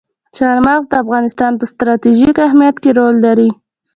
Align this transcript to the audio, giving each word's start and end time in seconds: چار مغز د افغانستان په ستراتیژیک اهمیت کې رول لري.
چار 0.37 0.57
مغز 0.65 0.83
د 0.89 0.93
افغانستان 1.03 1.51
په 1.59 1.65
ستراتیژیک 1.71 2.35
اهمیت 2.47 2.75
کې 2.83 2.91
رول 2.99 3.15
لري. 3.25 3.49